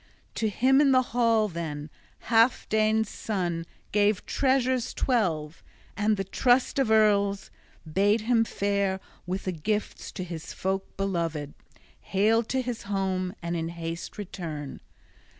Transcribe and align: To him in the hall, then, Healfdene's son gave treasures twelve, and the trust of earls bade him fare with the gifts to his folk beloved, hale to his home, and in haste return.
To 0.33 0.49
him 0.49 0.81
in 0.81 0.93
the 0.93 1.03
hall, 1.13 1.47
then, 1.47 1.91
Healfdene's 2.23 3.07
son 3.07 3.67
gave 3.91 4.25
treasures 4.25 4.95
twelve, 4.95 5.63
and 5.95 6.17
the 6.17 6.23
trust 6.23 6.79
of 6.79 6.89
earls 6.89 7.51
bade 7.85 8.21
him 8.21 8.43
fare 8.43 8.99
with 9.27 9.43
the 9.43 9.51
gifts 9.51 10.11
to 10.13 10.23
his 10.23 10.53
folk 10.53 10.97
beloved, 10.97 11.53
hale 11.99 12.41
to 12.45 12.63
his 12.63 12.81
home, 12.81 13.35
and 13.43 13.55
in 13.55 13.69
haste 13.69 14.17
return. 14.17 14.79